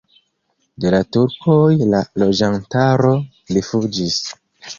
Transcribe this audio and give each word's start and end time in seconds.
De 0.85 0.93
la 0.95 1.01
turkoj 1.17 1.57
la 1.91 1.99
loĝantaro 2.23 3.13
rifuĝis. 3.59 4.19